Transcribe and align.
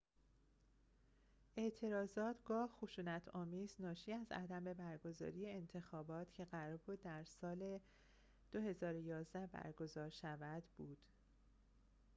اعتراضات 1.57 2.35
گاه 2.45 2.69
خشونت 2.81 3.27
آمیز 3.27 3.75
ناشی 3.79 4.13
از 4.13 4.31
عدم 4.31 4.63
برگزاری 4.73 5.49
انتخابات 5.51 6.33
که 6.33 6.45
قرار 6.45 6.77
بود 6.77 7.01
در 7.01 7.23
سال 7.23 7.79
۲۰۱۱ 8.51 9.47
برگزار 9.51 10.09
شود 10.09 10.63
بود 10.77 10.97